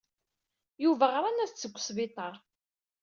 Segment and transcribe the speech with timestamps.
[0.83, 2.33] Yuba ɣran-as-d seg wesbiṭar.